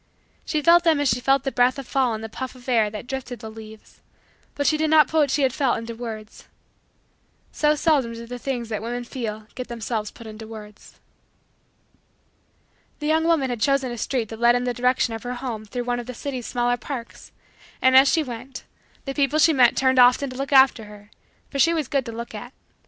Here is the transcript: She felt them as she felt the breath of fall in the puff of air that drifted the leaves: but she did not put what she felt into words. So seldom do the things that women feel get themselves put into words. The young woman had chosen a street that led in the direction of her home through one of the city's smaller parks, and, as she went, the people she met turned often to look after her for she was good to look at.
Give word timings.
She 0.43 0.63
felt 0.63 0.83
them 0.83 0.99
as 0.99 1.09
she 1.09 1.19
felt 1.19 1.43
the 1.43 1.51
breath 1.51 1.77
of 1.77 1.85
fall 1.87 2.15
in 2.15 2.21
the 2.21 2.27
puff 2.27 2.55
of 2.55 2.67
air 2.67 2.89
that 2.89 3.05
drifted 3.05 3.37
the 3.37 3.51
leaves: 3.51 4.01
but 4.55 4.65
she 4.65 4.75
did 4.75 4.89
not 4.89 5.07
put 5.07 5.19
what 5.19 5.29
she 5.29 5.47
felt 5.49 5.77
into 5.77 5.93
words. 5.93 6.47
So 7.51 7.75
seldom 7.75 8.13
do 8.13 8.25
the 8.25 8.39
things 8.39 8.69
that 8.69 8.81
women 8.81 9.03
feel 9.03 9.45
get 9.53 9.67
themselves 9.67 10.09
put 10.09 10.25
into 10.25 10.47
words. 10.47 10.99
The 12.97 13.05
young 13.05 13.25
woman 13.25 13.51
had 13.51 13.61
chosen 13.61 13.91
a 13.91 13.97
street 13.99 14.29
that 14.29 14.39
led 14.39 14.55
in 14.55 14.63
the 14.63 14.73
direction 14.73 15.13
of 15.13 15.21
her 15.21 15.35
home 15.35 15.65
through 15.65 15.83
one 15.83 15.99
of 15.99 16.07
the 16.07 16.15
city's 16.15 16.47
smaller 16.47 16.77
parks, 16.77 17.31
and, 17.79 17.95
as 17.95 18.07
she 18.11 18.23
went, 18.23 18.63
the 19.05 19.13
people 19.13 19.37
she 19.37 19.53
met 19.53 19.75
turned 19.75 19.99
often 19.99 20.31
to 20.31 20.35
look 20.35 20.51
after 20.51 20.85
her 20.85 21.11
for 21.51 21.59
she 21.59 21.75
was 21.75 21.87
good 21.87 22.07
to 22.07 22.11
look 22.11 22.33
at. 22.33 22.53